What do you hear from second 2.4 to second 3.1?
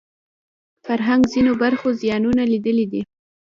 لیدلي دي